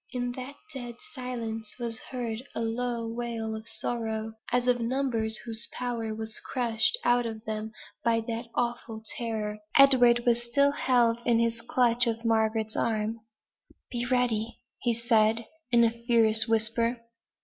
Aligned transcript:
In 0.13 0.31
that 0.31 0.55
dead 0.73 0.95
silence 1.13 1.75
was 1.77 1.99
heard 1.99 2.41
a 2.55 2.61
low 2.61 3.07
wail 3.07 3.55
of 3.55 3.67
sorrow, 3.67 4.33
as 4.51 4.65
of 4.67 4.79
numbers 4.81 5.37
whose 5.45 5.67
power 5.73 6.11
was 6.15 6.39
crushed 6.43 6.97
out 7.03 7.27
of 7.27 7.45
them 7.45 7.71
by 8.03 8.21
that 8.21 8.45
awful 8.55 9.03
terror. 9.15 9.59
Edward 9.77 10.23
still 10.37 10.71
held 10.71 11.21
his 11.23 11.61
clutch 11.61 12.07
of 12.07 12.25
Margaret's 12.25 12.75
arm. 12.75 13.19
"Be 13.91 14.03
ready!" 14.07 14.57
said 15.05 15.37
he, 15.37 15.45
in 15.77 15.83
a 15.83 15.91
fierce 15.91 16.47
whisper. 16.47 16.99